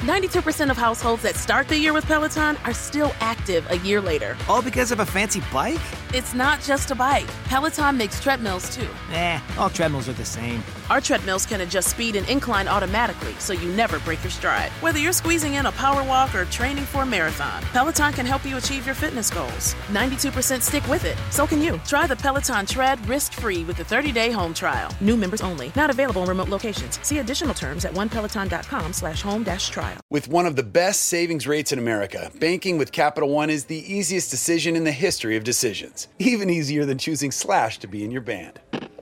[0.00, 4.36] 92% of households that start the year with Peloton are still active a year later.
[4.48, 5.80] All because of a fancy bike?
[6.16, 7.26] It's not just a bike.
[7.46, 8.86] Peloton makes treadmills too.
[9.10, 10.62] Eh, all treadmills are the same.
[10.88, 14.70] Our treadmills can adjust speed and incline automatically so you never break your stride.
[14.80, 18.46] Whether you're squeezing in a power walk or training for a marathon, Peloton can help
[18.46, 19.74] you achieve your fitness goals.
[19.90, 21.16] 92% stick with it.
[21.30, 21.80] So can you.
[21.84, 24.92] Try the Peloton Tread risk-free with a 30-day home trial.
[25.00, 25.72] New members only.
[25.74, 27.00] Not available in remote locations.
[27.02, 29.98] See additional terms at onepeloton.com slash home dash trial.
[30.12, 33.92] With one of the best savings rates in America, banking with Capital One is the
[33.92, 36.03] easiest decision in the history of decisions.
[36.18, 38.60] Even easier than choosing Slash to be in your band.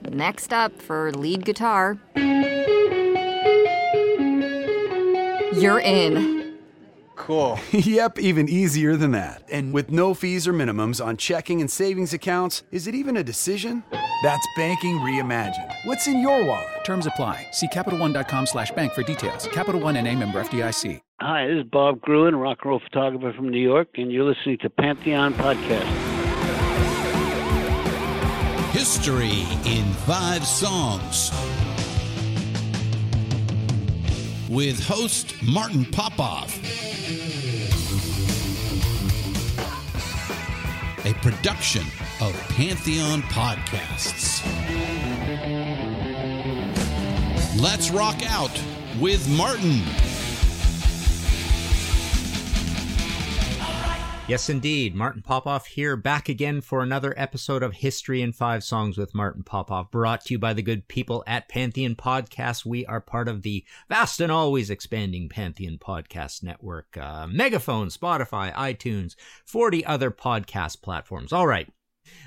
[0.09, 1.97] Next up for lead guitar.
[5.55, 6.57] You're in.
[7.15, 7.59] Cool.
[7.71, 9.43] yep, even easier than that.
[9.51, 13.23] And with no fees or minimums on checking and savings accounts, is it even a
[13.23, 13.83] decision?
[14.23, 15.73] That's banking reimagined.
[15.85, 16.83] What's in your wallet?
[16.83, 17.47] Terms apply.
[17.51, 19.47] See CapitalOne.com slash bank for details.
[19.53, 20.99] Capital One and a member FDIC.
[21.21, 24.57] Hi, this is Bob Gruen, rock and roll photographer from New York, and you're listening
[24.57, 26.12] to Pantheon Podcast.
[29.03, 31.29] History in Five Songs.
[34.49, 36.57] With host Martin Popoff.
[41.05, 41.83] A production
[42.21, 44.41] of Pantheon Podcasts.
[47.61, 48.57] Let's rock out
[49.01, 49.81] with Martin.
[54.25, 54.95] Yes, indeed.
[54.95, 59.43] Martin Popoff here, back again for another episode of History in Five Songs with Martin
[59.43, 62.65] Popoff, brought to you by the good people at Pantheon Podcasts.
[62.65, 68.53] We are part of the vast and always expanding Pantheon Podcast Network, uh, Megaphone, Spotify,
[68.53, 71.33] iTunes, 40 other podcast platforms.
[71.33, 71.67] All right.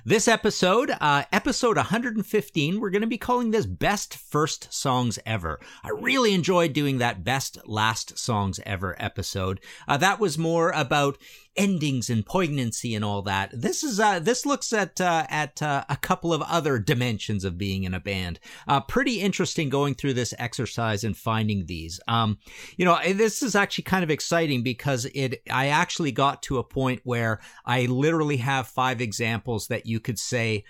[0.05, 5.61] This episode, uh, episode 115, we're going to be calling this Best First Songs Ever.
[5.83, 9.61] I really enjoyed doing that Best Last Songs Ever episode.
[9.89, 11.19] Uh, that was more about
[11.57, 13.51] endings and poignancy and all that.
[13.53, 17.59] This is uh, this looks at uh, at uh, a couple of other dimensions of
[17.59, 18.39] being in a band.
[18.69, 22.01] Uh, pretty interesting going through this exercise and finding these.
[22.09, 22.39] Um,
[22.77, 26.65] you know, this is actually kind of exciting because it I actually got to a
[26.65, 30.65] point where I literally have five examples that you could say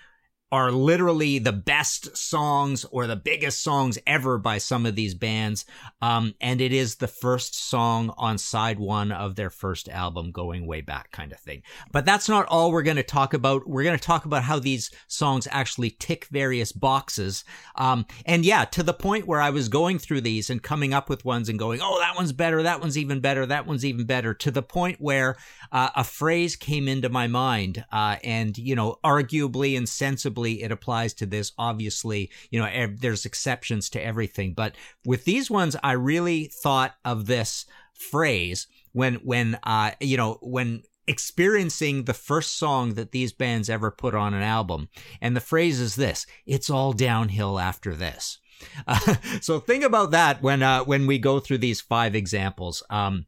[0.49, 5.65] are literally the best songs or the biggest songs ever by some of these bands.
[6.01, 10.65] Um, and it is the first song on side one of their first album going
[10.65, 11.63] way back kind of thing.
[11.91, 13.67] But that's not all we're going to talk about.
[13.67, 17.43] We're going to talk about how these songs actually tick various boxes.
[17.75, 21.09] Um, and yeah, to the point where I was going through these and coming up
[21.09, 22.63] with ones and going, oh, that one's better.
[22.63, 23.45] That one's even better.
[23.45, 25.35] That one's even better to the point where
[25.73, 27.83] uh, a phrase came into my mind.
[27.91, 31.51] Uh, and, you know, arguably and sensibly it applies to this.
[31.57, 34.75] Obviously, you know, ev- there's exceptions to everything, but
[35.05, 40.83] with these ones, I really thought of this phrase when, when, uh, you know, when
[41.07, 44.89] experiencing the first song that these bands ever put on an album.
[45.21, 48.39] And the phrase is this, it's all downhill after this.
[48.85, 52.83] Uh, so think about that when, uh, when we go through these five examples.
[52.89, 53.25] Um,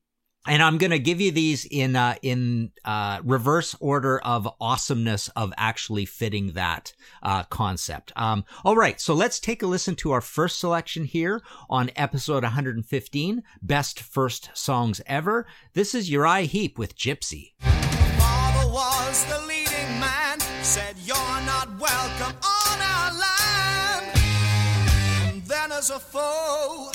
[0.47, 5.27] and I'm going to give you these in uh, in uh, reverse order of awesomeness
[5.29, 8.13] of actually fitting that uh, concept.
[8.15, 12.43] Um, all right, so let's take a listen to our first selection here on episode
[12.43, 15.45] 115, best first songs ever.
[15.73, 17.53] This is Uriah Heep with Gypsy.
[17.59, 21.15] Father was the leading man, said you're
[21.45, 24.19] not welcome on our land.
[25.27, 26.91] And then as a foe,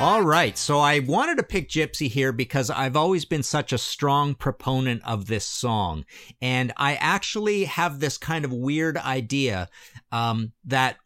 [0.00, 3.76] All right, so I wanted to pick Gypsy here because I've always been such a
[3.76, 6.06] strong proponent of this song.
[6.40, 9.68] And I actually have this kind of weird idea
[10.10, 10.96] um, that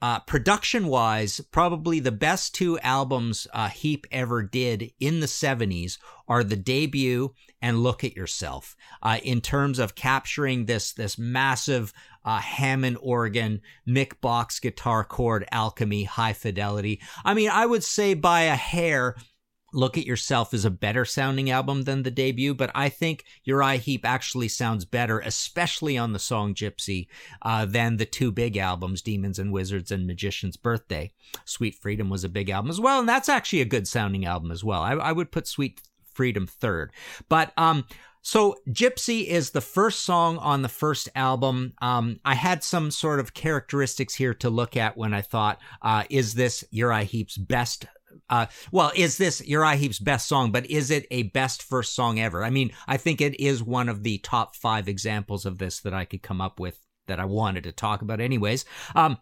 [0.00, 5.98] uh, production wise, probably the best two albums uh, Heep ever did in the 70s
[6.28, 11.92] are the debut and Look at Yourself uh, in terms of capturing this, this massive
[12.26, 17.00] uh, Hammond organ, Mick Box guitar chord alchemy, high fidelity.
[17.24, 19.14] I mean, I would say by a hair,
[19.72, 23.76] Look at Yourself is a better sounding album than the debut, but I think Uriah
[23.78, 27.08] Heep actually sounds better, especially on the song Gypsy,
[27.42, 31.12] uh, than the two big albums, Demons and Wizards and Magician's Birthday.
[31.44, 34.50] Sweet Freedom was a big album as well, and that's actually a good sounding album
[34.50, 34.80] as well.
[34.80, 35.82] I, I would put Sweet
[36.16, 36.92] Freedom third.
[37.28, 37.84] But um,
[38.22, 41.74] so Gypsy is the first song on the first album.
[41.80, 46.04] Um, I had some sort of characteristics here to look at when I thought, uh,
[46.10, 47.86] is this Uriah Heep's best
[48.30, 52.18] uh, well, is this Uriah Heep's best song, but is it a best first song
[52.18, 52.42] ever?
[52.42, 55.94] I mean, I think it is one of the top five examples of this that
[55.94, 58.64] I could come up with that I wanted to talk about anyways.
[58.94, 59.18] Um,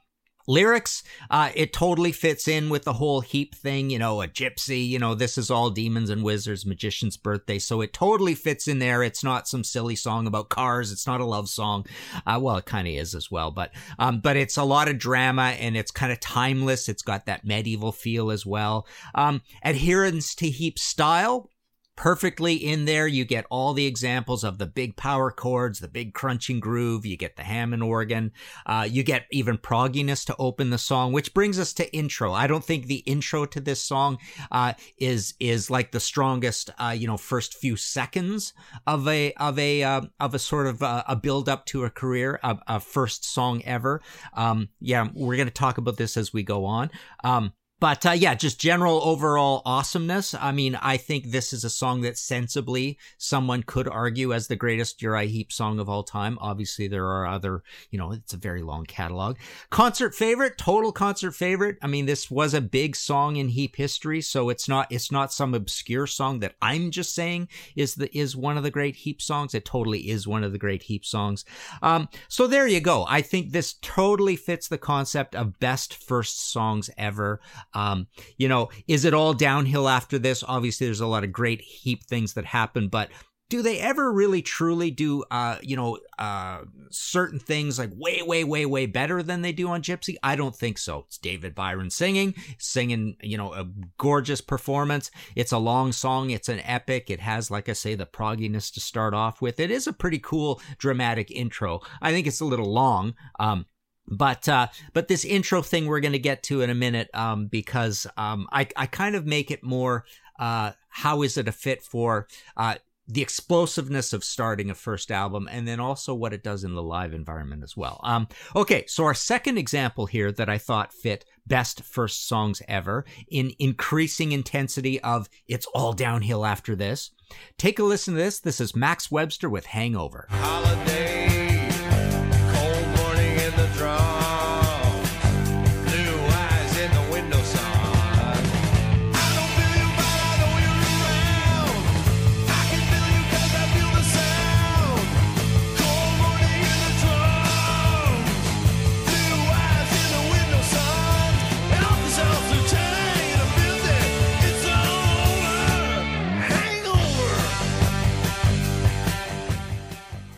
[0.47, 4.87] Lyrics, uh, it totally fits in with the whole Heep thing, you know, a gypsy,
[4.87, 7.59] you know, this is all demons and wizards, magician's birthday.
[7.59, 9.03] So it totally fits in there.
[9.03, 10.93] It's not some silly song about cars.
[10.93, 11.87] It's not a love song.
[12.27, 14.99] Uh, well, it kind of is as well, but, um, but it's a lot of
[14.99, 16.89] drama and it's kind of timeless.
[16.89, 18.87] It's got that medieval feel as well.
[19.15, 21.51] Um, adherence to Heep style,
[21.97, 23.07] perfectly in there.
[23.07, 27.07] You get all the examples of the big power chords, the big crunching groove.
[27.07, 28.33] You get the Hammond organ.
[28.67, 32.33] Uh, you get even progginess to open the song, which brings us to intro.
[32.33, 34.19] I don't think the intro to this song
[34.51, 38.53] uh, is is like the strongest, uh, you know, first few seconds
[38.87, 41.91] of a of a uh, of a sort of uh, a build up to a
[41.91, 44.01] career, a, a first song ever.
[44.35, 46.91] Um, yeah, we're gonna talk about this as we go on.
[47.23, 47.53] Um,
[47.85, 50.33] but uh, yeah, just general overall awesomeness.
[50.33, 54.57] I mean, I think this is a song that sensibly someone could argue as the
[54.57, 56.39] greatest Uriah Heep song of all time.
[56.41, 59.37] Obviously, there are other, you know, it's a very long catalog.
[59.69, 61.77] Concert favorite, total concert favorite.
[61.83, 65.31] I mean, this was a big song in Heep history, so it's not it's not
[65.31, 69.21] some obscure song that I'm just saying is the is one of the great Heep
[69.21, 69.55] songs.
[69.55, 71.45] It totally is one of the great Heep songs.
[71.83, 73.05] Um, so there you go.
[73.07, 77.43] I think this totally fits the concept of best first songs ever.
[77.75, 78.07] Um,
[78.37, 80.45] you know, is it all downhill after this?
[80.47, 83.11] Obviously, there's a lot of great Heep things that happen, but
[83.51, 88.43] do they ever really truly do uh you know uh certain things like way way
[88.43, 90.17] way way better than they do on gypsy?
[90.23, 91.05] I don't think so.
[91.07, 93.69] It's david byron singing singing you know a
[93.99, 95.11] gorgeous performance.
[95.37, 96.31] It's a long song.
[96.31, 97.11] It's an epic.
[97.11, 99.61] It has like i say the progginess to start off with.
[99.61, 101.81] It is a pretty cool dramatic intro.
[102.01, 103.15] I think it's a little long.
[103.39, 103.67] Um
[104.07, 107.47] but uh, but this intro thing we're going to get to in a minute um,
[107.47, 110.05] because um, I I kind of make it more
[110.39, 115.49] uh, how is it a fit for uh, the explosiveness of starting a first album
[115.51, 118.01] and then also what it does in the live environment as well.
[118.03, 123.05] Um, okay, so our second example here that I thought fit best first songs ever
[123.29, 127.11] in increasing intensity of it's all downhill after this.
[127.59, 128.41] Take a listen to this.
[128.41, 130.27] This is Max Webster with Hangover.
[130.31, 130.94] Holiday.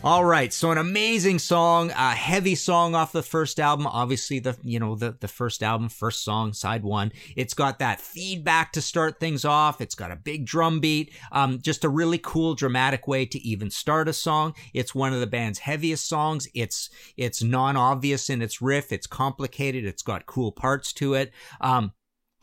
[0.07, 3.85] All right, so an amazing song, a heavy song off the first album.
[3.85, 7.11] Obviously, the you know the the first album, first song, side one.
[7.35, 9.81] It's got that feedback to start things off.
[9.81, 11.13] It's got a big drum beat.
[11.33, 14.55] Um, just a really cool, dramatic way to even start a song.
[14.73, 16.47] It's one of the band's heaviest songs.
[16.53, 18.93] It's it's non obvious in its riff.
[18.93, 19.83] It's complicated.
[19.83, 21.33] It's got cool parts to it.
[21.59, 21.91] Um,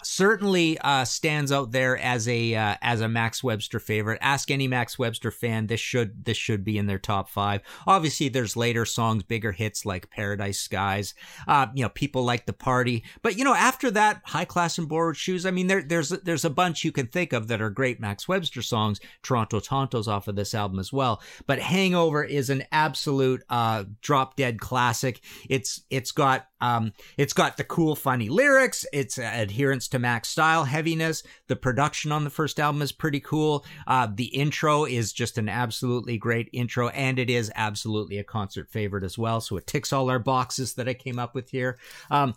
[0.05, 4.19] certainly uh, stands out there as a uh, as a Max Webster favorite.
[4.21, 5.67] Ask any Max Webster fan.
[5.67, 7.63] This should this should be in their top five.
[7.87, 11.15] Obviously, there's later songs, bigger hits like Paradise Skies.
[11.47, 14.89] Uh, you know, people like the party, but you know, after that, High Class and
[14.89, 15.47] Borrowed Shoes.
[15.47, 18.29] I mean, there there's there's a bunch you can think of that are great Max
[18.29, 19.01] Webster songs.
[19.23, 21.23] Toronto Tontos off of this album as well.
[21.47, 25.21] But Hangover is an absolute uh, drop dead classic.
[25.49, 28.87] It's it's got um, it's got the cool, funny lyrics.
[28.93, 31.23] It's adherence to Max style, heaviness.
[31.47, 33.65] The production on the first album is pretty cool.
[33.87, 38.69] Uh, the intro is just an absolutely great intro, and it is absolutely a concert
[38.69, 39.41] favorite as well.
[39.41, 41.79] So it ticks all our boxes that I came up with here.
[42.11, 42.35] Um,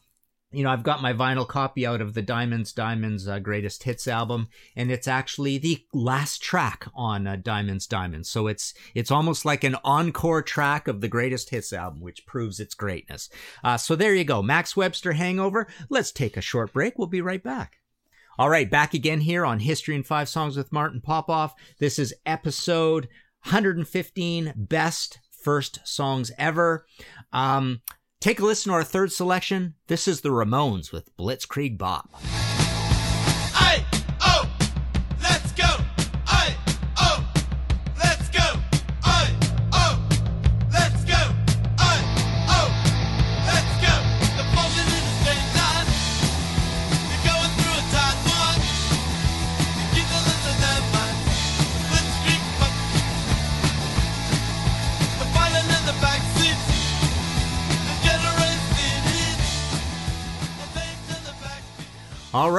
[0.51, 4.07] you know, I've got my vinyl copy out of the Diamonds Diamonds uh, Greatest Hits
[4.07, 8.29] album, and it's actually the last track on uh, Diamonds Diamonds.
[8.29, 12.61] So it's it's almost like an encore track of the Greatest Hits album, which proves
[12.61, 13.29] its greatness.
[13.61, 15.67] Uh, so there you go, Max Webster Hangover.
[15.89, 16.97] Let's take a short break.
[16.97, 17.79] We'll be right back.
[18.39, 21.55] All right, back again here on History in Five Songs with Martin Popoff.
[21.79, 23.09] This is episode
[23.43, 26.85] 115, best first songs ever.
[27.33, 27.81] Um,
[28.27, 29.75] Take a listen to our third selection.
[29.88, 32.10] This is the Ramones with Blitzkrieg Bop.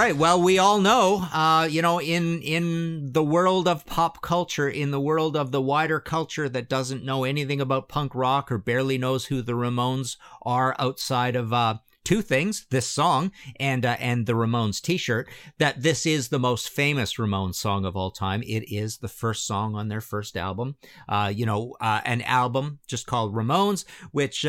[0.09, 0.17] Right.
[0.17, 4.91] Well, we all know, uh, you know, in in the world of pop culture, in
[4.91, 8.97] the world of the wider culture that doesn't know anything about punk rock or barely
[8.97, 14.25] knows who the Ramones are outside of uh, two things: this song and uh, and
[14.25, 15.29] the Ramones T-shirt.
[15.59, 18.43] That this is the most famous Ramones song of all time.
[18.43, 20.77] It is the first song on their first album.
[21.07, 24.47] Uh, you know, uh, an album just called Ramones, which.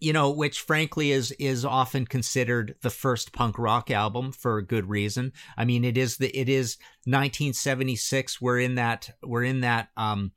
[0.00, 4.66] You know, which frankly is is often considered the first punk rock album for a
[4.66, 5.32] good reason.
[5.56, 8.40] I mean, it is the it is 1976.
[8.40, 10.32] We're in that we're in that um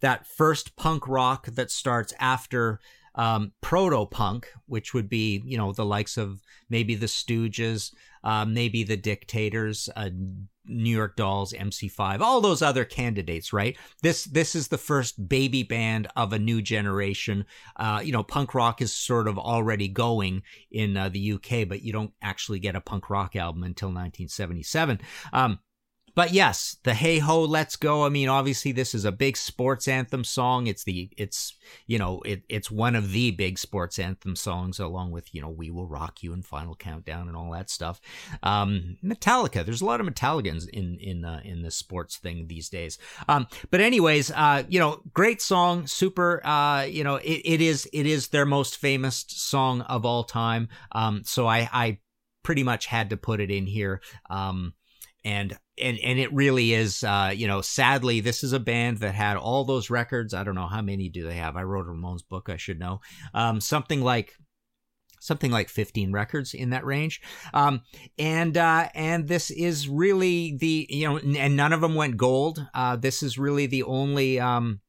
[0.00, 2.78] that first punk rock that starts after
[3.14, 8.44] um, proto punk, which would be you know the likes of maybe the Stooges, uh,
[8.44, 10.10] maybe the Dictators, uh,
[10.66, 13.76] New York Dolls, MC5, all those other candidates, right?
[14.02, 17.46] This this is the first baby band of a new generation.
[17.76, 21.82] Uh, you know, punk rock is sort of already going in uh, the UK, but
[21.82, 25.00] you don't actually get a punk rock album until 1977.
[25.32, 25.58] Um,
[26.14, 28.04] but yes, the Hey Ho, Let's Go.
[28.04, 30.66] I mean, obviously, this is a big sports anthem song.
[30.66, 31.56] It's the, it's,
[31.86, 35.50] you know, it, it's one of the big sports anthem songs, along with, you know,
[35.50, 38.00] We Will Rock You and Final Countdown and all that stuff.
[38.42, 39.64] Um, Metallica.
[39.64, 42.98] There's a lot of Metallicans in, in, uh, in the sports thing these days.
[43.28, 47.88] Um, but anyways, uh, you know, great song, super, uh, you know, it, it is,
[47.92, 50.68] it is their most famous song of all time.
[50.92, 51.98] Um, so I, I
[52.42, 54.00] pretty much had to put it in here.
[54.30, 54.74] Um,
[55.24, 59.14] and and and it really is uh you know sadly this is a band that
[59.14, 60.34] had all those records.
[60.34, 61.56] I don't know how many do they have.
[61.56, 63.00] I wrote a ramones book i should know.
[63.32, 64.34] Um something like
[65.20, 67.20] something like 15 records in that range.
[67.52, 67.82] Um
[68.18, 72.64] and uh and this is really the you know and none of them went gold.
[72.74, 74.80] Uh this is really the only um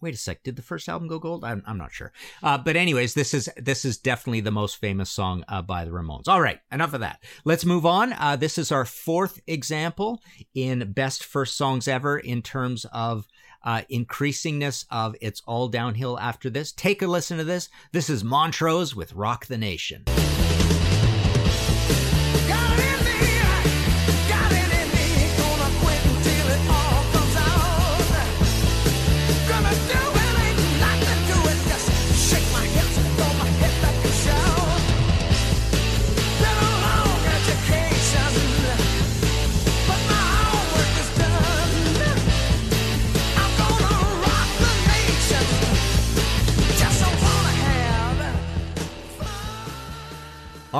[0.00, 0.42] Wait a sec.
[0.42, 1.42] Did the first album go gold?
[1.42, 2.12] I'm, I'm not sure.
[2.42, 5.90] Uh, but anyways, this is this is definitely the most famous song uh, by the
[5.90, 6.28] Ramones.
[6.28, 7.22] All right, enough of that.
[7.44, 8.12] Let's move on.
[8.12, 10.20] Uh, this is our fourth example
[10.54, 13.26] in best first songs ever in terms of
[13.64, 16.72] uh, increasingness of it's all downhill after this.
[16.72, 17.70] Take a listen to this.
[17.92, 20.04] This is Montrose with "Rock the Nation."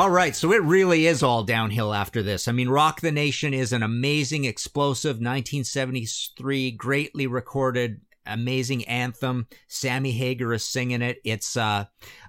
[0.06, 2.46] All right, so it really is all downhill after this.
[2.46, 9.48] I mean, Rock the Nation is an amazing, explosive 1973, greatly recorded, amazing anthem.
[9.66, 11.18] Sammy Hagar is singing it.
[11.24, 11.86] It's uh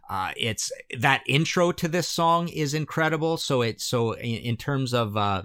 [0.09, 3.37] uh it's that intro to this song is incredible.
[3.37, 5.43] So it so in, in terms of uh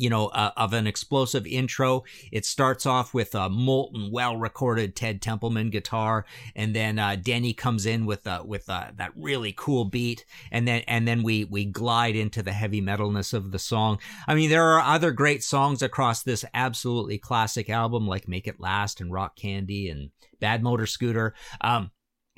[0.00, 2.04] you know, uh, of an explosive intro.
[2.32, 6.24] It starts off with a molten, well-recorded Ted Templeman guitar,
[6.56, 10.66] and then uh, Denny comes in with uh, with uh, that really cool beat, and
[10.66, 13.98] then and then we we glide into the heavy metalness of the song.
[14.26, 18.58] I mean, there are other great songs across this absolutely classic album, like "Make It
[18.58, 21.90] Last" and "Rock Candy" and "Bad Motor Scooter." Um,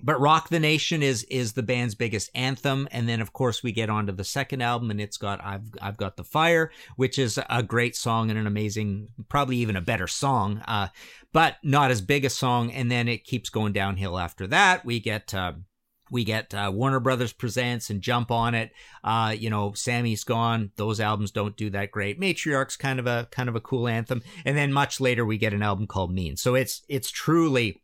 [0.03, 3.73] but Rock the Nation is is the band's biggest anthem, and then of course we
[3.73, 7.39] get onto the second album, and it's got I've I've got the fire, which is
[7.49, 10.89] a great song and an amazing, probably even a better song, uh,
[11.33, 12.73] but not as big a song.
[12.73, 14.85] And then it keeps going downhill after that.
[14.85, 15.33] We get.
[15.33, 15.55] Uh,
[16.11, 18.73] we get uh, Warner Brothers presents and jump on it.
[19.03, 20.71] Uh, you know, Sammy's gone.
[20.77, 22.21] Those albums don't do that great.
[22.21, 24.23] Matriarch's kind of a kind of a cool anthem.
[24.45, 26.37] And then much later we get an album called Mean.
[26.37, 27.82] So it's it's truly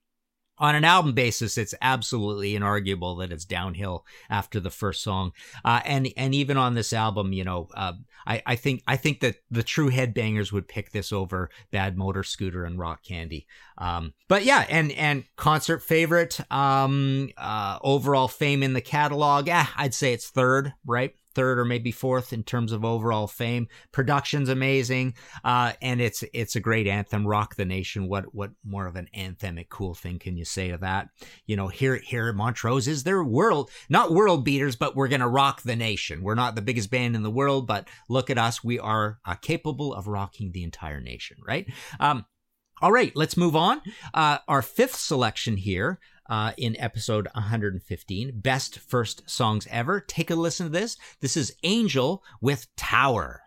[0.58, 5.32] on an album basis, it's absolutely inarguable that it's downhill after the first song.
[5.64, 7.92] Uh, and and even on this album, you know, uh,
[8.26, 12.22] I, I think I think that the true headbangers would pick this over Bad Motor
[12.22, 13.46] Scooter and Rock Candy.
[13.78, 19.48] Um, but yeah, and and concert favorite, um, uh, overall fame in the catalog.
[19.48, 21.14] Eh, I'd say it's third, right?
[21.38, 23.68] Third or maybe fourth in terms of overall fame.
[23.92, 25.14] Production's amazing,
[25.44, 27.24] uh, and it's it's a great anthem.
[27.24, 28.08] Rock the nation.
[28.08, 31.10] What what more of an anthemic cool thing can you say to that?
[31.46, 35.62] You know, here here Montrose is their world, not world beaters, but we're gonna rock
[35.62, 36.24] the nation.
[36.24, 38.64] We're not the biggest band in the world, but look at us.
[38.64, 41.68] We are uh, capable of rocking the entire nation, right?
[42.00, 42.26] Um,
[42.82, 43.80] all right, let's move on.
[44.12, 50.00] Uh, our fifth selection here uh, in episode 115, Best First Songs Ever.
[50.00, 50.96] Take a listen to this.
[51.20, 53.42] This is Angel with Tower.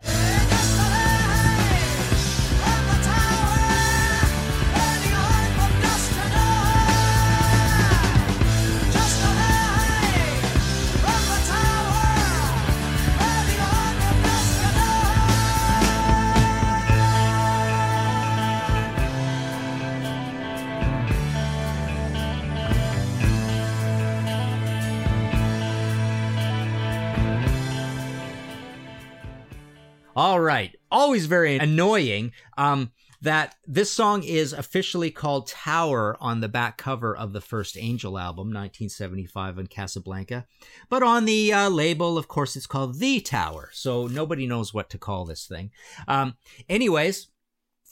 [30.14, 30.76] All right.
[30.90, 32.32] Always very annoying.
[32.58, 32.92] Um,
[33.22, 38.18] that this song is officially called Tower on the back cover of the first Angel
[38.18, 40.44] album, 1975 on Casablanca.
[40.88, 43.70] But on the uh, label, of course, it's called The Tower.
[43.72, 45.70] So nobody knows what to call this thing.
[46.08, 46.34] Um,
[46.68, 47.28] anyways,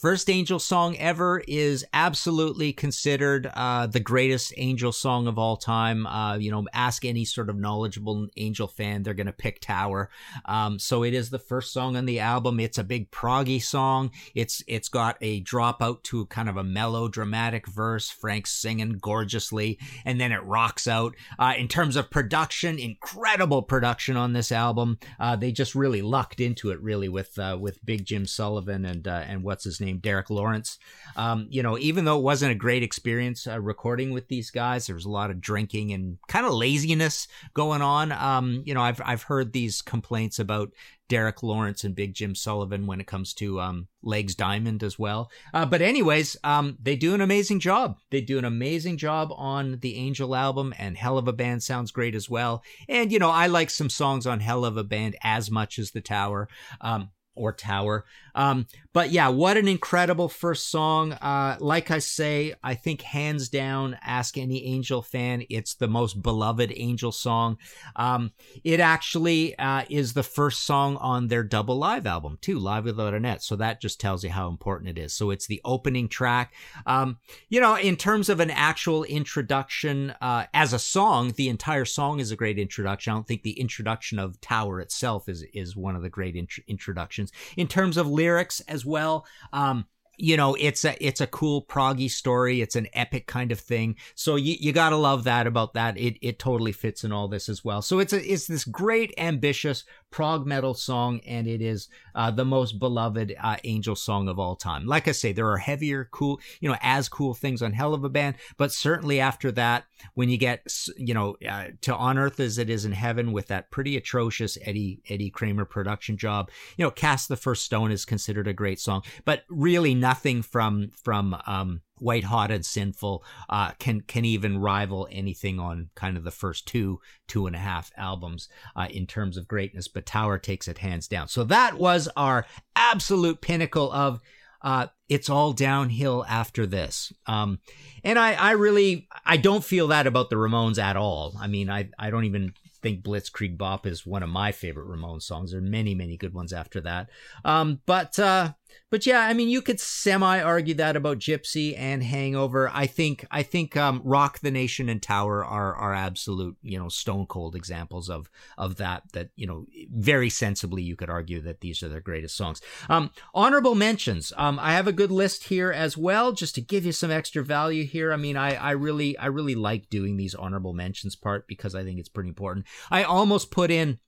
[0.00, 6.06] First Angel song ever is absolutely considered uh, the greatest Angel song of all time.
[6.06, 10.08] Uh, you know, ask any sort of knowledgeable Angel fan, they're going to pick Tower.
[10.46, 12.60] Um, so it is the first song on the album.
[12.60, 14.10] It's a big proggy song.
[14.34, 18.08] It's it's got a drop out to kind of a melodramatic verse.
[18.08, 21.14] Frank's singing gorgeously, and then it rocks out.
[21.38, 24.98] Uh, in terms of production, incredible production on this album.
[25.18, 29.06] Uh, they just really lucked into it, really, with uh, with Big Jim Sullivan and
[29.06, 30.78] uh, and what's his name named Derek Lawrence.
[31.16, 34.86] Um, you know, even though it wasn't a great experience uh, recording with these guys,
[34.86, 38.12] there was a lot of drinking and kind of laziness going on.
[38.12, 40.70] Um, you know, I've I've heard these complaints about
[41.08, 45.28] Derek Lawrence and Big Jim Sullivan when it comes to um, Legs Diamond as well.
[45.52, 47.98] Uh, but anyways, um, they do an amazing job.
[48.10, 51.90] They do an amazing job on the Angel album, and Hell of a Band sounds
[51.90, 52.62] great as well.
[52.88, 55.90] And you know, I like some songs on Hell of a Band as much as
[55.90, 56.48] the Tower.
[56.80, 58.04] Um, or Tower.
[58.34, 61.12] Um, but yeah, what an incredible first song.
[61.12, 66.22] Uh, like I say, I think hands down, ask any Angel fan, it's the most
[66.22, 67.58] beloved Angel song.
[67.94, 68.32] Um,
[68.64, 73.14] it actually uh, is the first song on their double live album, too, Live Without
[73.14, 73.42] a Net.
[73.42, 75.14] So that just tells you how important it is.
[75.14, 76.52] So it's the opening track.
[76.84, 81.84] Um, you know, in terms of an actual introduction uh, as a song, the entire
[81.84, 83.12] song is a great introduction.
[83.12, 86.64] I don't think the introduction of Tower itself is is one of the great int-
[86.66, 89.26] introductions in terms of lyrics as well.
[89.52, 89.86] Um,
[90.20, 92.60] you know it's a it's a cool proggy story.
[92.60, 93.96] It's an epic kind of thing.
[94.14, 95.98] So you, you gotta love that about that.
[95.98, 97.82] It it totally fits in all this as well.
[97.82, 102.44] So it's a it's this great ambitious prog metal song and it is uh, the
[102.44, 104.86] most beloved uh, angel song of all time.
[104.86, 108.04] Like i say there are heavier cool you know as cool things on hell of
[108.04, 112.40] a band but certainly after that when you get you know uh, to on earth
[112.40, 116.84] as it is in heaven with that pretty atrocious eddie eddie kramer production job you
[116.84, 121.36] know cast the first stone is considered a great song but really nothing from from
[121.46, 126.30] um, White Hot and Sinful uh, can can even rival anything on kind of the
[126.30, 129.88] first two two and a half albums uh, in terms of greatness.
[129.88, 131.28] But Tower takes it hands down.
[131.28, 134.20] So that was our absolute pinnacle of.
[134.62, 137.12] Uh, it's all downhill after this.
[137.26, 137.58] Um,
[138.04, 141.34] and I, I really, I don't feel that about the Ramones at all.
[141.38, 145.22] I mean, I, I don't even think Blitzkrieg Bop is one of my favorite Ramones
[145.22, 145.50] songs.
[145.50, 147.10] There are many, many good ones after that.
[147.44, 148.52] Um, but, uh,
[148.90, 152.70] but yeah, I mean, you could semi argue that about Gypsy and Hangover.
[152.72, 156.88] I think I think um, Rock the Nation and Tower are are absolute you know
[156.88, 159.04] stone cold examples of of that.
[159.12, 162.60] That you know very sensibly you could argue that these are their greatest songs.
[162.88, 164.32] Um, honorable mentions.
[164.36, 167.42] Um, I have a good list here as well, just to give you some extra
[167.42, 168.12] value here.
[168.12, 171.82] I mean, I I really I really like doing these honorable mentions part because I
[171.84, 172.66] think it's pretty important.
[172.90, 173.98] I almost put in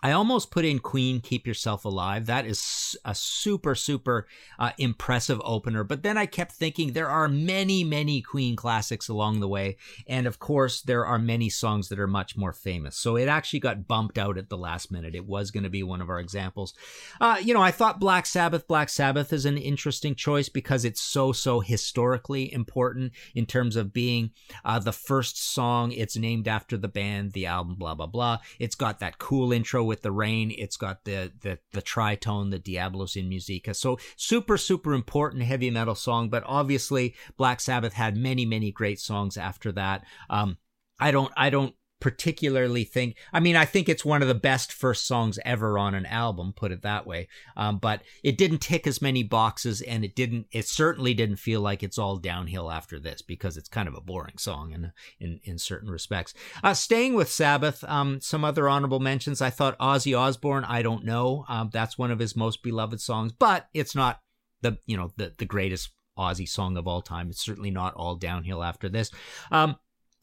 [0.00, 2.26] I almost put in Queen, Keep Yourself Alive.
[2.26, 5.82] That is a super, super uh, impressive opener.
[5.82, 9.76] But then I kept thinking there are many, many Queen classics along the way.
[10.06, 12.96] And of course, there are many songs that are much more famous.
[12.96, 15.16] So it actually got bumped out at the last minute.
[15.16, 16.74] It was going to be one of our examples.
[17.20, 21.00] Uh, you know, I thought Black Sabbath, Black Sabbath is an interesting choice because it's
[21.00, 24.30] so, so historically important in terms of being
[24.64, 25.90] uh, the first song.
[25.90, 28.38] It's named after the band, the album, blah, blah, blah.
[28.60, 30.54] It's got that cool intro with the rain.
[30.56, 33.74] It's got the the the tritone, the Diabolus in Musica.
[33.74, 36.28] So super super important heavy metal song.
[36.28, 40.04] But obviously, Black Sabbath had many many great songs after that.
[40.30, 40.58] Um,
[41.00, 44.72] I don't I don't particularly think i mean i think it's one of the best
[44.72, 47.28] first songs ever on an album put it that way.
[47.56, 51.60] Um, but it didn't tick as many boxes and it didn't it certainly didn't feel
[51.60, 55.40] like it's all downhill after this because it's kind of a boring song in in,
[55.44, 56.34] in certain respects.
[56.62, 59.40] Uh, staying with sabbath um, some other honorable mentions.
[59.40, 61.44] I thought ozzy osbourne i don't know.
[61.48, 64.20] Um, that's one of his most beloved songs but it's not
[64.60, 67.30] the you know the, the greatest ozzy song of all time.
[67.30, 69.10] It's certainly not all downhill after this.
[69.52, 69.76] Um,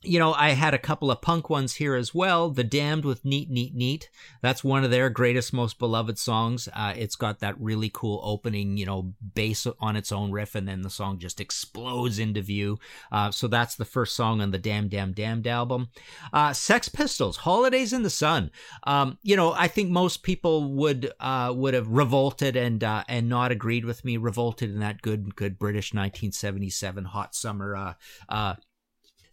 [0.06, 2.50] you know, I had a couple of punk ones here as well.
[2.50, 4.10] The Damned with Neat, Neat, Neat.
[4.42, 6.70] That's one of their greatest, most beloved songs.
[6.74, 10.68] Uh, it's got that really cool opening, you know, bass on its own riff, and
[10.68, 12.80] then the song just explodes into view.
[13.12, 15.90] Uh, so that's the first song on the Damn, Damn, Damned album.
[16.34, 18.52] Uh, Sex Pistols, Holidays in the Sun.
[18.86, 23.30] Um, you know, I think most people would uh, would have revolted and uh, and
[23.30, 24.18] not agreed with me.
[24.18, 27.96] Revolted in that good, good British 1977 hot summer
[28.30, 28.56] uh,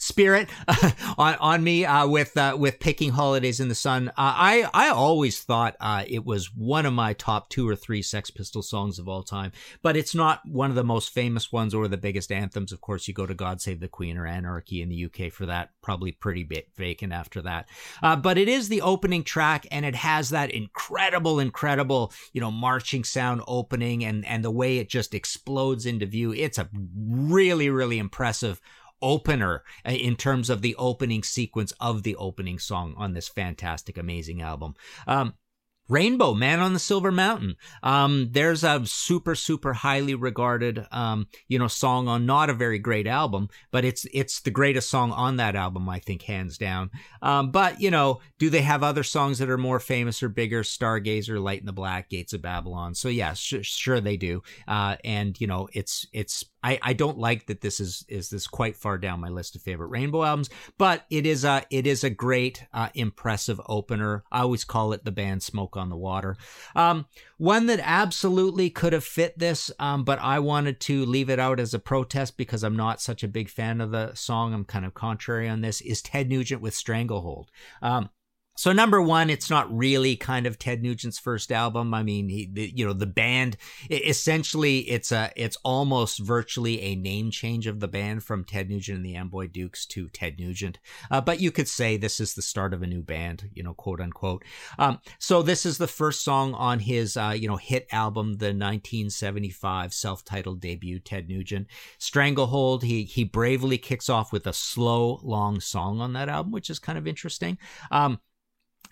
[0.02, 0.48] spirit
[1.18, 4.08] on on me uh, with uh, with picking holidays in the sun.
[4.10, 5.76] Uh, I I always thought
[6.08, 9.52] it was one of my top two or three Sex Pistol songs of all time,
[9.82, 12.72] but it's not one of the most famous ones or the biggest anthems.
[12.72, 15.46] Of course, you go to God Save the Queen or Anarchy in the UK for
[15.46, 15.70] that.
[15.82, 17.68] Probably pretty bit vacant after that,
[18.00, 23.04] but it is the opening track, and it has that incredible, incredible you know marching
[23.04, 26.32] sound opening, and and the way it just explodes into view.
[26.32, 28.60] It's a really really impressive
[29.02, 33.98] opener uh, in terms of the opening sequence of the opening song on this fantastic,
[33.98, 34.74] amazing album.
[35.06, 35.34] Um,
[35.88, 37.56] Rainbow, Man on the Silver Mountain.
[37.82, 42.78] Um, there's a super, super highly regarded, um, you know, song on not a very
[42.78, 46.90] great album, but it's it's the greatest song on that album, I think, hands down.
[47.20, 50.62] Um, but you know, do they have other songs that are more famous or bigger?
[50.62, 52.94] Stargazer, Light in the Black, Gates of Babylon.
[52.94, 54.42] So yeah, sh- sure they do.
[54.66, 58.46] Uh, and you know, it's it's I, I don't like that this is is this
[58.46, 62.05] quite far down my list of favorite Rainbow albums, but it is a it is
[62.05, 64.25] a great uh, impressive opener.
[64.31, 66.37] I always call it the band Smoke on the Water.
[66.77, 67.07] Um,
[67.38, 71.59] one that absolutely could have fit this, um, but I wanted to leave it out
[71.59, 74.55] as a protest because I'm not such a big fan of the song.
[74.55, 75.81] I'm kind of contrary on this.
[75.81, 77.51] Is Ted Nugent with Stranglehold?
[77.81, 78.11] Um,
[78.54, 81.94] so number one, it's not really kind of Ted Nugent's first album.
[81.94, 83.56] I mean, he, the, you know, the band
[83.90, 88.96] essentially it's a it's almost virtually a name change of the band from Ted Nugent
[88.96, 90.78] and the Amboy Dukes to Ted Nugent.
[91.10, 93.72] Uh, but you could say this is the start of a new band, you know,
[93.72, 94.44] quote unquote.
[94.78, 98.46] Um, so this is the first song on his uh, you know hit album, the
[98.46, 101.68] 1975 self-titled debut, Ted Nugent.
[101.98, 102.82] Stranglehold.
[102.82, 106.78] He he bravely kicks off with a slow, long song on that album, which is
[106.78, 107.56] kind of interesting.
[107.90, 108.20] Um,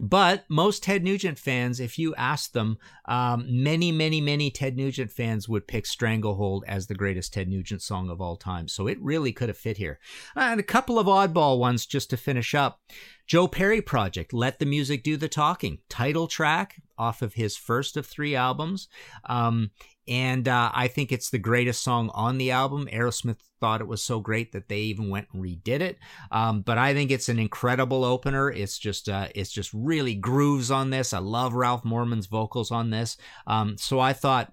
[0.01, 5.11] but most Ted Nugent fans, if you ask them, um, many, many, many Ted Nugent
[5.11, 8.69] fans would pick Stranglehold as the greatest Ted Nugent song of all time.
[8.69, 9.99] So it really could have fit here.
[10.35, 12.81] And a couple of oddball ones just to finish up.
[13.27, 17.97] Joe Perry Project, Let the Music Do the Talking, title track off of his first
[17.97, 18.89] of three albums.
[19.27, 19.71] Um,
[20.11, 22.89] and uh, I think it's the greatest song on the album.
[22.93, 25.99] Aerosmith thought it was so great that they even went and redid it.
[26.33, 28.51] Um, but I think it's an incredible opener.
[28.51, 31.13] It's just uh, it's just really grooves on this.
[31.13, 33.17] I love Ralph Morman's vocals on this.
[33.47, 34.51] Um, so I thought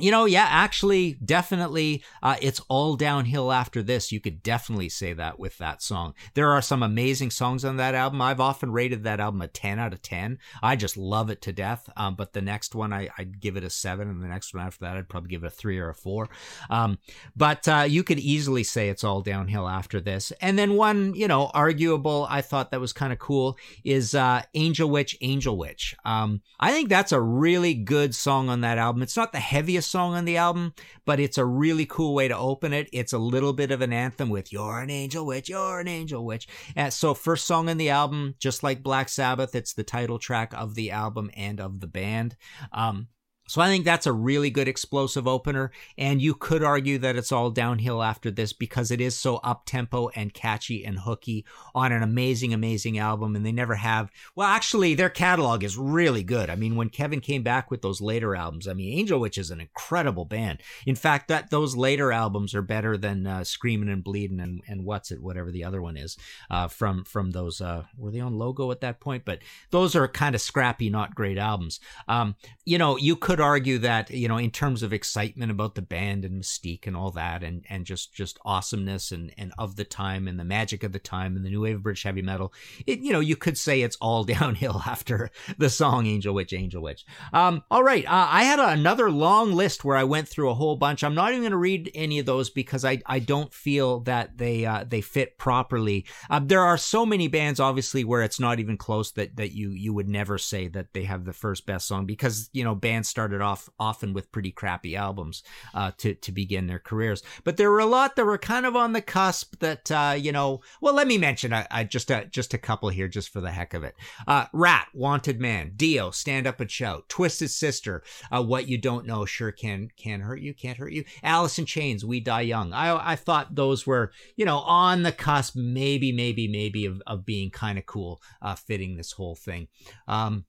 [0.00, 4.12] you know, yeah, actually, definitely, uh, it's all downhill after this.
[4.12, 6.14] You could definitely say that with that song.
[6.34, 8.22] There are some amazing songs on that album.
[8.22, 10.38] I've often rated that album a 10 out of 10.
[10.62, 11.88] I just love it to death.
[11.96, 14.64] Um, but the next one, I, would give it a 7, and the next one
[14.64, 16.28] after that, I'd probably give it a 3 or a 4.
[16.68, 16.98] Um,
[17.36, 20.32] but uh, you could easily say it's all downhill after this.
[20.40, 24.42] And then one, you know, arguable, I thought that was kind of cool, is uh,
[24.54, 25.94] Angel Witch, Angel Witch.
[26.04, 29.02] Um, I think that's a really good song on that album.
[29.02, 30.74] It's not the heaviest song on the album,
[31.04, 32.88] but it's a really cool way to open it.
[32.92, 36.24] It's a little bit of an anthem with "You're an angel witch, you're an angel
[36.24, 40.18] witch." And so, first song on the album, just like Black Sabbath, it's the title
[40.18, 42.36] track of the album and of the band.
[42.72, 43.08] Um,
[43.50, 45.72] So I think that's a really good explosive opener.
[45.98, 49.62] And you could argue that it's all downhill after this because it is so up
[49.66, 53.34] tempo and catchy and hooky on an amazing, amazing album.
[53.34, 56.48] And they never have, well, actually, their catalog is really good.
[56.48, 59.50] I mean, when Kevin came back with those later albums, I mean, Angel Witch is
[59.50, 60.62] an incredible band.
[60.86, 64.84] In fact, that those later albums are better than uh, Screaming and Bleeding and, and
[64.84, 66.16] What's It, whatever the other one is,
[66.52, 69.24] uh, from, from those, uh, were they on Logo at that point?
[69.24, 69.40] But
[69.72, 71.80] those are kind of scrappy, not great albums.
[72.06, 75.82] Um, you know, you could argue that you know in terms of excitement about the
[75.82, 79.84] band and mystique and all that and and just just awesomeness and and of the
[79.84, 82.52] time and the magic of the time and the new wave of british heavy metal
[82.86, 86.82] it you know you could say it's all downhill after the song angel witch angel
[86.82, 87.04] witch.
[87.32, 90.76] Um all right uh, i had another long list where i went through a whole
[90.76, 91.02] bunch.
[91.04, 94.38] I'm not even going to read any of those because i i don't feel that
[94.38, 96.06] they uh, they fit properly.
[96.28, 99.70] Uh, there are so many bands obviously where it's not even close that that you
[99.70, 103.08] you would never say that they have the first best song because you know bands
[103.08, 107.22] started started off often with pretty crappy albums uh, to to begin their careers.
[107.44, 110.32] But there were a lot that were kind of on the cusp that uh, you
[110.32, 110.62] know.
[110.80, 113.72] Well, let me mention uh, just a just a couple here, just for the heck
[113.72, 113.94] of it.
[114.26, 119.06] Uh, Ratt, Wanted Man, Dio, Stand Up and Shout, Twisted Sister, uh, What You Don't
[119.06, 122.72] Know Sure Can Can Hurt You, Can't Hurt You, Alice in Chains, We Die Young.
[122.72, 127.24] I I thought those were you know on the cusp, maybe maybe maybe of, of
[127.24, 129.68] being kind of cool, uh, fitting this whole thing.
[130.08, 130.46] Um,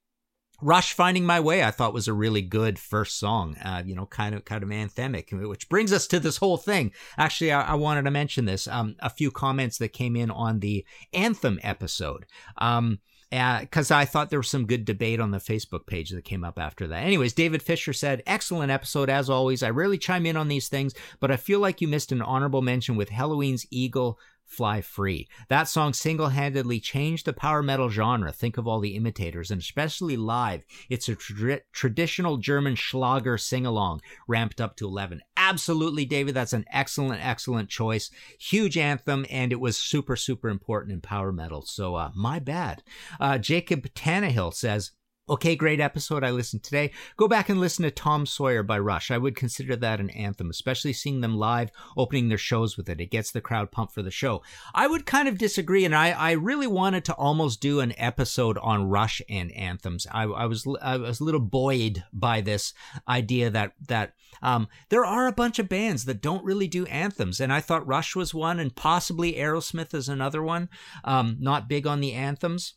[0.61, 4.05] Rush Finding My Way, I thought was a really good first song, uh, you know,
[4.05, 6.91] kind of, kind of anthemic, which brings us to this whole thing.
[7.17, 10.59] Actually, I, I wanted to mention this, um, a few comments that came in on
[10.59, 12.25] the anthem episode.
[12.57, 12.99] Um,
[13.31, 16.43] because uh, I thought there was some good debate on the Facebook page that came
[16.43, 17.03] up after that.
[17.03, 19.63] Anyways, David Fisher said, Excellent episode as always.
[19.63, 22.61] I rarely chime in on these things, but I feel like you missed an honorable
[22.61, 24.19] mention with Helloween's Eagle
[24.51, 25.29] Fly Free.
[25.47, 28.33] That song single handedly changed the power metal genre.
[28.33, 30.63] Think of all the imitators, and especially live.
[30.89, 35.21] It's a tra- traditional German Schlager sing along, ramped up to 11.
[35.37, 36.35] Absolutely, David.
[36.35, 38.11] That's an excellent, excellent choice.
[38.39, 41.61] Huge anthem, and it was super, super important in power metal.
[41.61, 42.83] So, uh, my bad.
[43.21, 44.91] Uh, Jacob Tannehill says,
[45.29, 46.91] Okay, great episode I listened today.
[47.15, 49.11] Go back and listen to Tom Sawyer by Rush.
[49.11, 52.99] I would consider that an anthem, especially seeing them live, opening their shows with it.
[52.99, 54.41] It gets the crowd pumped for the show.
[54.73, 58.57] I would kind of disagree, and I, I really wanted to almost do an episode
[58.57, 60.07] on Rush and anthems.
[60.11, 62.73] I, I was I was a little buoyed by this
[63.07, 67.39] idea that that um, there are a bunch of bands that don't really do anthems,
[67.39, 70.67] and I thought Rush was one, and possibly Aerosmith is another one.
[71.05, 72.73] Um, not big on the anthems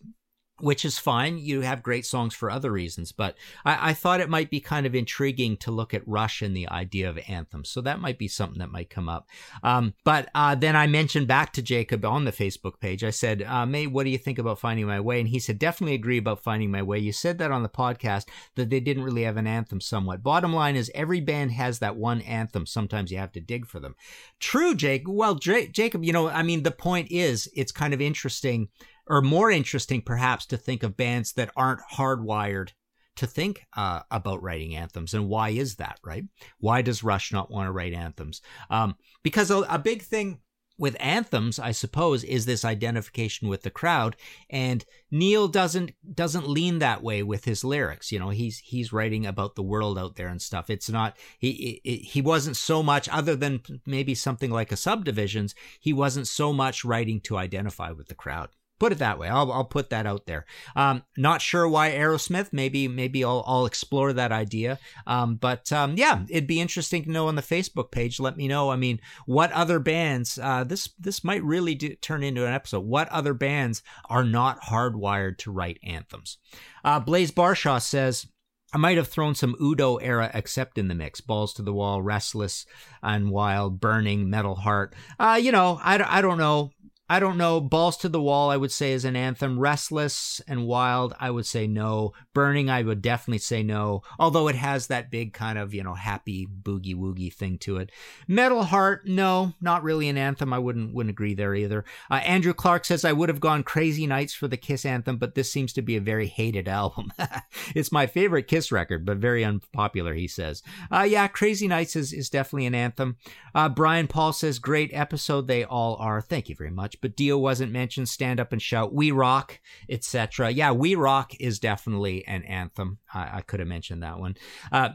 [0.61, 1.39] which is fine.
[1.39, 4.87] You have great songs for other reasons, but I, I, thought it might be kind
[4.87, 7.69] of intriguing to look at Rush and the idea of anthems.
[7.69, 9.29] So that might be something that might come up.
[9.65, 13.03] Um, but uh, then I mentioned back to Jacob on the Facebook page.
[13.03, 15.19] I said, uh, May, what do you think about Finding My Way?
[15.19, 17.01] And he said, definitely agree about Finding My Way.
[17.01, 20.23] You said that on the podcast that they didn't really have an anthem somewhat.
[20.23, 22.65] Bottom line is every band has that one anthem.
[22.65, 23.97] Sometimes you have to dig for them.
[24.39, 25.03] True, Jake.
[25.07, 28.69] Well, J- Jacob, you know, I mean, the point is it's kind of interesting
[29.07, 32.71] or more interesting perhaps to think of bands that aren't hardwired
[33.17, 35.15] to think uh, about writing anthems.
[35.15, 36.25] And why is that right?
[36.59, 38.43] Why does rush not want to write anthems?
[38.71, 40.41] Um, because a, a big thing
[40.77, 44.17] with anthems i suppose is this identification with the crowd.
[44.51, 48.11] And neil doesn't doesn't lean that way with his lyrics.
[48.11, 50.71] You know he's he's writing about the world out there and stuff.
[50.71, 55.93] It's not he he wasn't so much other than maybe something like a subdivisions he
[55.93, 58.49] wasn't so much writing to identify with the crowd
[58.81, 59.29] Put it that way.
[59.29, 60.47] I'll, I'll put that out there.
[60.75, 62.53] Um, not sure why Aerosmith.
[62.53, 64.81] Maybe maybe I'll, I'll explore that idea.
[65.07, 68.19] Um, but um, yeah, it'd be interesting to know on the Facebook page.
[68.19, 68.71] Let me know.
[68.71, 70.39] I mean, what other bands?
[70.43, 72.85] Uh, this this might really do, turn into an episode.
[72.85, 76.39] What other bands are not hardwired to write anthems?
[76.85, 78.27] Uh, Blaze Barshaw says.
[78.73, 81.21] I might have thrown some Udo era Accept in the mix.
[81.21, 82.67] Balls to the wall, restless
[83.05, 84.97] and wild, burning, metal heart.
[85.17, 86.73] Uh, you know, I, I don't know.
[87.07, 87.61] I don't know.
[87.61, 89.59] Balls to the Wall, I would say, is an anthem.
[89.59, 92.15] Restless and Wild, I would say no.
[92.33, 94.03] Burning, I would definitely say no.
[94.19, 97.93] Although it has that big kind of, you know, happy boogie woogie thing to it.
[98.27, 100.55] Metal Heart, no, not really an anthem.
[100.55, 101.85] I wouldn't wouldn't agree there either.
[102.11, 105.35] Uh, Andrew Clark says I would have gone Crazy Nights for the Kiss anthem, but
[105.35, 107.13] this seems to be a very hated album.
[107.75, 110.15] it's my favorite Kiss record, but very unpopular.
[110.15, 113.19] He says, uh, yeah, Crazy Nights is is definitely an anthem.
[113.55, 115.49] Uh, Brian Paul says great episode.
[115.49, 116.23] They all are.
[116.23, 118.09] Thank you very much much, but Dio wasn't mentioned.
[118.09, 120.51] Stand up and shout, "We rock," etc.
[120.51, 122.99] Yeah, "We rock" is definitely an anthem.
[123.13, 124.37] I, I could have mentioned that one.
[124.71, 124.91] Uh,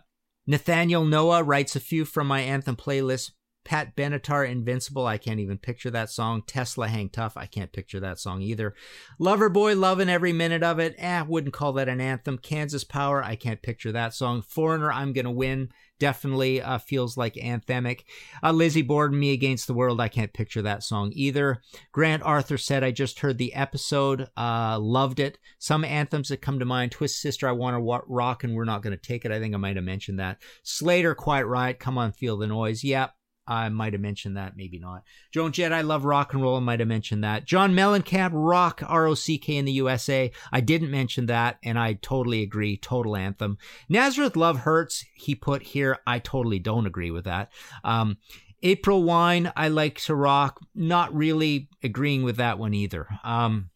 [0.48, 3.32] Nathaniel Noah writes a few from my anthem playlist.
[3.64, 5.06] Pat Benatar, Invincible.
[5.06, 6.44] I can't even picture that song.
[6.46, 7.38] Tesla, Hang Tough.
[7.38, 8.74] I can't picture that song either.
[9.20, 10.96] Loverboy, loving every minute of it.
[10.98, 12.38] Eh, wouldn't call that an anthem.
[12.38, 13.24] Kansas Power.
[13.24, 14.42] I can't picture that song.
[14.42, 15.70] Foreigner, I'm gonna win.
[16.00, 18.04] Definitely uh, feels like anthemic.
[18.42, 20.00] Uh, Lizzie Borden, Me Against the World.
[20.00, 21.62] I can't picture that song either.
[21.92, 24.30] Grant Arthur said, I just heard the episode.
[24.38, 25.38] Uh, loved it.
[25.58, 28.82] Some anthems that come to mind Twist Sister, I Want to Rock, and We're Not
[28.84, 29.32] to Take It.
[29.32, 30.38] I think I might have mentioned that.
[30.64, 32.84] Slater, Quiet Riot, Come On, Feel the Noise.
[32.84, 33.14] Yep.
[33.50, 35.04] I might have mentioned that, maybe not.
[35.34, 36.58] Joan Jett, I love rock and roll.
[36.58, 37.46] I might have mentioned that.
[37.46, 40.32] John Mellencamp, rock, R O C K in the USA.
[40.52, 42.78] I didn't mention that, and I totally agree.
[42.78, 43.58] Total anthem.
[43.90, 45.98] Nazareth Love Hurts, he put here.
[46.06, 47.52] I totally don't agree with that.
[47.84, 48.18] Um,
[48.62, 50.60] April Wine, I like to rock.
[50.76, 53.08] Not really agreeing with that one either.
[53.24, 53.72] Um,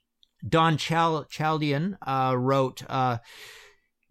[0.47, 3.17] Don Chal- Chaldean uh, wrote, uh,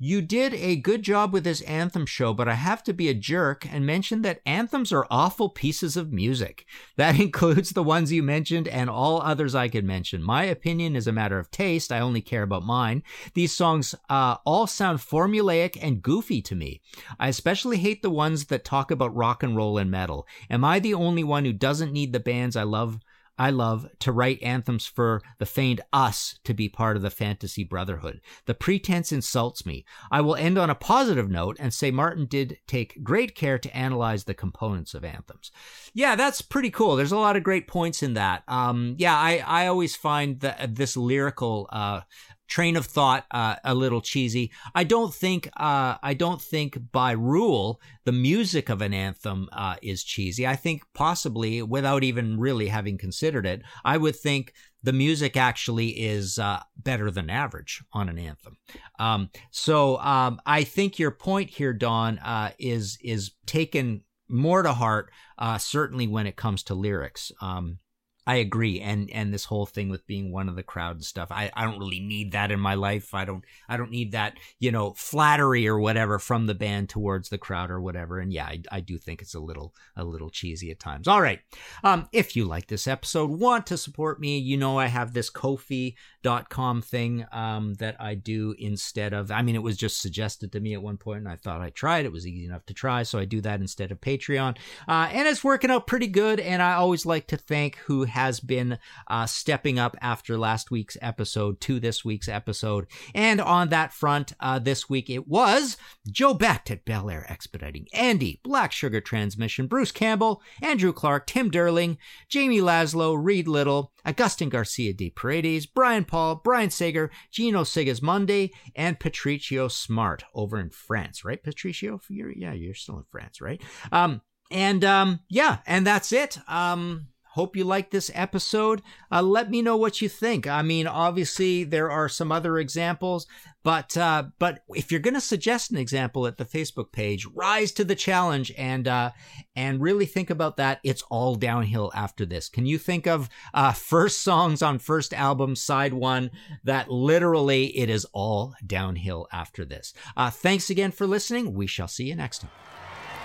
[0.04, 3.14] you did a good job with this anthem show, but I have to be a
[3.14, 6.66] jerk and mention that anthems are awful pieces of music.
[6.96, 10.22] That includes the ones you mentioned and all others I could mention.
[10.22, 11.90] My opinion is a matter of taste.
[11.90, 13.02] I only care about mine.
[13.34, 16.80] These songs uh, all sound formulaic and goofy to me.
[17.18, 20.26] I especially hate the ones that talk about rock and roll and metal.
[20.50, 22.98] Am I the only one who doesn't need the bands I love?
[23.38, 27.64] I love to write anthems for the feigned us to be part of the fantasy
[27.64, 28.20] brotherhood.
[28.46, 29.84] The pretense insults me.
[30.10, 33.76] I will end on a positive note and say Martin did take great care to
[33.76, 35.50] analyze the components of anthems.
[35.94, 36.96] Yeah, that's pretty cool.
[36.96, 38.42] There's a lot of great points in that.
[38.48, 42.02] Um, yeah, I, I always find that this lyrical uh,
[42.48, 44.50] train of thought uh, a little cheesy.
[44.74, 49.76] I don't think uh, I don't think by rule the music of an anthem uh,
[49.82, 50.46] is cheesy.
[50.46, 54.52] I think possibly without even really having considered it, I would think
[54.82, 58.58] the music actually is uh, better than average on an anthem.
[58.98, 64.72] Um, so um, I think your point here, Don, uh, is is taken more to
[64.72, 65.10] heart.
[65.38, 67.32] Uh, certainly when it comes to lyrics.
[67.40, 67.78] Um,
[68.26, 71.32] I agree, and and this whole thing with being one of the crowd and stuff.
[71.32, 73.14] I, I don't really need that in my life.
[73.14, 77.30] I don't I don't need that you know flattery or whatever from the band towards
[77.30, 78.20] the crowd or whatever.
[78.20, 81.08] And yeah, I, I do think it's a little a little cheesy at times.
[81.08, 81.40] All right,
[81.82, 85.28] um, if you like this episode, want to support me, you know I have this
[85.28, 89.32] Ko-fi.com thing um, that I do instead of.
[89.32, 91.70] I mean, it was just suggested to me at one point, and I thought I
[91.70, 92.04] tried.
[92.04, 94.56] It was easy enough to try, so I do that instead of Patreon,
[94.86, 96.38] uh, and it's working out pretty good.
[96.38, 100.96] And I always like to thank who has been uh, stepping up after last week's
[101.02, 102.86] episode to this week's episode.
[103.14, 105.76] And on that front, uh, this week it was
[106.10, 111.50] Joe Becht at Bel Air Expediting, Andy, Black Sugar Transmission, Bruce Campbell, Andrew Clark, Tim
[111.50, 111.96] Derling,
[112.28, 119.00] Jamie Laszlo, Reed Little, Augustin Garcia de Paredes, Brian Paul, Brian Sager, Gino Sigismondi, and
[119.00, 121.42] Patricio Smart over in France, right?
[121.42, 123.60] Patricio, you're, yeah, you're still in France, right?
[123.90, 124.20] Um,
[124.50, 126.38] and um, yeah, and that's it.
[126.48, 128.82] Um, Hope you like this episode.
[129.10, 130.46] Uh, let me know what you think.
[130.46, 133.26] I mean, obviously there are some other examples,
[133.62, 137.72] but uh, but if you're going to suggest an example at the Facebook page, rise
[137.72, 139.12] to the challenge and uh,
[139.56, 140.80] and really think about that.
[140.84, 142.50] It's all downhill after this.
[142.50, 146.30] Can you think of uh, first songs on first album side one
[146.64, 149.94] that literally it is all downhill after this?
[150.18, 151.54] Uh, thanks again for listening.
[151.54, 152.71] We shall see you next time.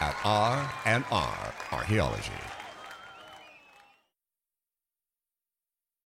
[0.00, 2.47] at R and R Archaeology.